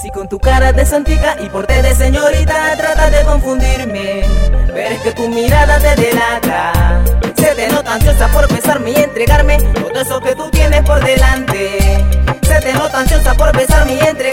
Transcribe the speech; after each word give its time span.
Si 0.00 0.10
con 0.10 0.28
tu 0.28 0.38
cara 0.38 0.72
de 0.72 0.86
santica 0.86 1.36
y 1.40 1.48
porte 1.48 1.82
de 1.82 1.94
señorita 1.94 2.76
tratas 2.76 3.12
de 3.12 3.22
confundirme, 3.24 4.22
pero 4.66 4.94
es 4.94 5.00
que 5.02 5.12
tu 5.12 5.28
mirada 5.28 5.78
te 5.78 5.94
delata. 6.00 7.02
Se 7.36 7.54
te 7.54 7.68
nota 7.68 7.94
ansiosa 7.94 8.28
por 8.28 8.48
besarme 8.48 8.92
y 8.92 8.96
entregarme 8.96 9.58
todo 9.58 10.00
eso 10.00 10.20
que 10.20 10.34
tú 10.34 10.50
tienes 10.50 10.82
por 10.82 11.04
delante. 11.04 12.04
Se 12.42 12.60
te 12.60 12.72
nota 12.72 13.00
ansiosa 13.00 13.34
por 13.34 13.56
besarme 13.56 13.94
y 13.94 14.00
entregarme 14.00 14.29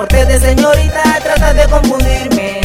porte 0.00 0.24
de 0.24 0.40
señorita 0.40 1.02
tratas 1.22 1.54
de 1.54 1.64
confundirme, 1.68 2.60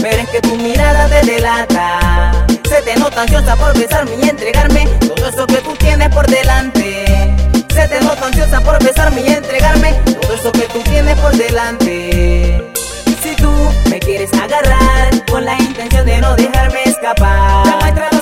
pero 0.00 0.22
es 0.22 0.28
que 0.28 0.40
tu 0.40 0.54
mirada 0.54 1.08
te 1.08 1.26
delata. 1.32 2.46
Se 2.68 2.80
te 2.82 2.94
nota 2.94 3.22
ansiosa 3.22 3.56
por 3.56 3.76
besarme 3.76 4.12
y 4.22 4.28
entregarme 4.28 4.86
todo 5.00 5.28
eso 5.28 5.46
que 5.48 5.56
tú 5.56 5.74
tienes 5.80 6.08
por 6.10 6.28
delante. 6.28 7.04
Se 7.74 7.88
te 7.88 8.00
nota 8.02 8.26
ansiosa 8.26 8.60
por 8.60 8.80
besarme 8.84 9.20
y 9.22 9.28
entregarme 9.30 9.94
todo 10.20 10.32
eso 10.32 10.52
que 10.52 10.68
tú 10.72 10.78
tienes 10.84 11.18
por 11.18 11.36
delante. 11.36 12.62
Si 13.20 13.34
tú 13.34 13.50
me 13.90 13.98
quieres 13.98 14.32
agarrar 14.34 15.26
con 15.28 15.44
la 15.44 15.58
intención 15.58 16.06
de 16.06 16.20
no 16.20 16.36
dejarme 16.36 16.84
escapar, 16.84 18.15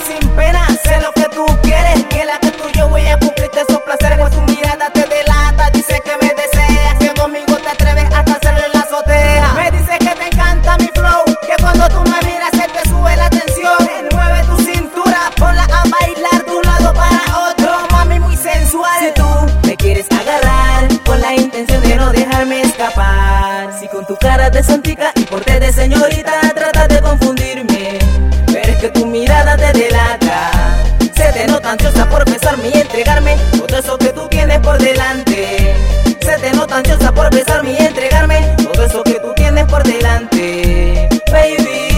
de 24.50 24.62
santica 24.62 25.10
y 25.14 25.22
porte 25.22 25.58
de 25.58 25.72
señorita 25.72 26.32
tratas 26.54 26.88
de 26.88 27.00
confundirme, 27.00 27.98
pero 28.52 28.78
que 28.78 28.88
tu 28.90 29.06
mirada 29.06 29.56
te 29.56 29.78
delata. 29.78 30.50
Se 31.14 31.32
te 31.32 31.46
nota 31.46 31.70
ansiosa 31.70 32.06
por 32.10 32.24
besarme 32.30 32.68
y 32.68 32.78
entregarme 32.78 33.36
todo 33.56 33.78
eso 33.78 33.96
que 33.96 34.08
tú 34.08 34.28
tienes 34.28 34.58
por 34.60 34.76
delante. 34.78 35.74
Se 36.20 36.38
te 36.38 36.52
nota 36.52 36.76
ansiosa 36.76 37.12
por 37.12 37.30
besarme 37.30 37.72
y 37.72 37.84
entregarme 37.84 38.54
todo 38.62 38.84
eso 38.84 39.02
que 39.02 39.14
tú 39.14 39.32
tienes 39.34 39.64
por 39.64 39.82
delante, 39.82 41.08
baby. 41.32 41.88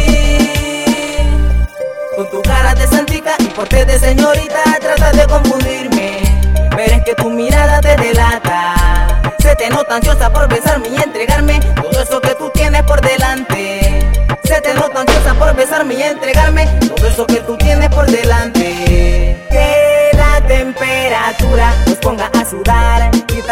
Con 2.15 2.31
tu 2.31 2.43
cara 2.43 2.75
de 2.75 2.87
santica 2.87 3.33
y 3.41 3.45
porte 3.47 3.85
de 3.85 3.99
señorita 3.99 4.63
tratas 4.81 5.17
de 5.17 5.27
confundirme, 5.27 6.21
pero 6.77 7.05
que 7.05 7.15
tu 7.17 7.29
mirada 7.29 7.81
te 7.81 7.97
delata. 7.97 8.75
Se 9.41 9.55
te 9.57 9.69
nota 9.69 9.97
ansiosa 9.97 10.33
por 10.33 10.49
besarme 10.49 10.89
y 10.89 11.03
entregarme 11.03 11.56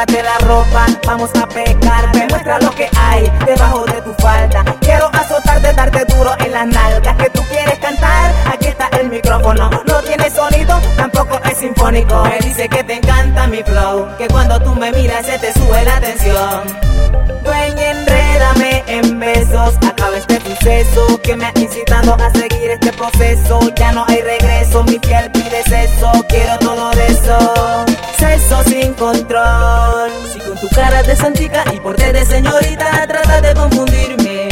Quítate 0.07 0.23
la 0.23 0.39
ropa, 0.47 0.87
vamos 1.07 1.31
a 1.41 1.47
pecar. 1.47 2.13
Demuestra 2.13 2.59
lo 2.59 2.71
que 2.73 2.91
hay 2.95 3.33
debajo 3.47 3.87
de 3.87 4.03
tu 4.03 4.13
falda. 4.15 4.63
Quiero 4.81 5.09
azotarte, 5.15 5.73
darte 5.73 6.05
duro 6.15 6.31
en 6.41 6.53
las 6.53 6.67
nalgas. 6.67 7.17
Que 7.17 7.31
tú 7.31 7.41
quieres 7.49 7.79
cantar, 7.79 8.31
aquí 8.53 8.67
está 8.67 8.89
el 9.01 9.09
micrófono. 9.09 9.71
No 9.87 10.03
tiene 10.03 10.29
sonido, 10.31 10.79
tampoco 10.97 11.41
es 11.51 11.57
sinfónico. 11.57 12.23
Me 12.25 12.39
dice 12.41 12.69
que 12.69 12.85
te 12.85 12.95
encanta 12.95 13.47
mi 13.47 13.63
flow. 13.63 14.07
Que 14.19 14.29
cuando 14.29 14.61
tú 14.61 14.75
me 14.75 14.93
miras 14.93 15.25
se 15.25 15.39
te 15.39 15.53
sube 15.55 15.85
la 15.85 15.99
tensión. 16.01 16.65
Ven, 17.45 17.79
enrédame 17.79 18.85
en 18.87 19.19
besos. 19.19 19.75
Acaba 19.89 20.19
este 20.19 20.39
suceso 20.41 21.19
que 21.23 21.35
me 21.35 21.47
ha 21.47 21.53
incitado 21.57 22.15
a 22.15 22.31
seguir 22.31 22.73
este 22.73 22.93
proceso. 22.93 23.59
Ya 23.75 23.93
no 23.93 24.05
hay 24.07 24.21
regreso, 24.21 24.85
mi 24.85 24.99
piel 24.99 25.31
pide 25.31 25.61
eso. 25.61 26.13
Quiero 26.29 26.59
todo 26.59 26.91
de 26.91 27.07
eso. 27.07 27.85
Sexo 28.19 28.65
sin 28.65 28.93
control. 28.95 29.74
Cara 30.75 31.05
de 31.05 31.15
santica 31.15 31.63
y 31.73 31.79
porte 31.79 32.13
de 32.13 32.25
señorita 32.25 33.07
tratas 33.07 33.43
de 33.43 33.55
confundirme, 33.55 34.49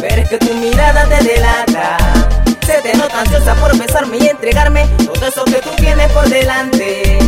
pero 0.00 0.22
es 0.22 0.28
que 0.28 0.38
tu 0.38 0.52
mirada 0.54 1.04
te 1.04 1.22
delata. 1.22 1.96
Se 2.66 2.82
te 2.82 2.96
nota 2.96 3.20
ansiosa 3.20 3.54
por 3.54 3.78
besarme 3.78 4.18
y 4.18 4.26
entregarme 4.26 4.88
todo 5.06 5.26
eso 5.28 5.44
que 5.44 5.60
tú 5.62 5.70
tienes 5.76 6.10
por 6.10 6.28
delante. 6.28 7.18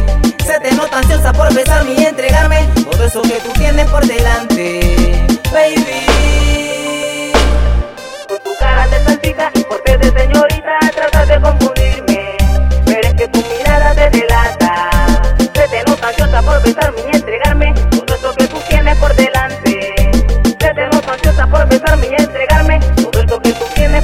Se 0.44 0.58
te 0.58 0.72
nota 0.72 0.98
ansiosa 0.98 1.32
por 1.32 1.54
besarme 1.54 1.92
y 1.92 2.04
entregarme 2.04 2.68
todo 2.90 3.04
eso 3.04 3.22
que 3.22 3.40
tú 3.40 3.50
tienes 3.52 3.88
por 3.88 4.04
delante, 4.04 4.71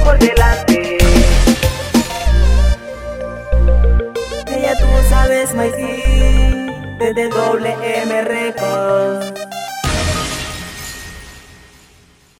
por 0.03 0.17
delante. 0.19 0.97
Ella 4.47 4.73
tú 4.77 4.87
sabes, 5.09 5.53
my 5.53 5.69
desde 6.99 7.29
doble 7.29 7.75
M 7.83 8.21
Records. 8.23 9.58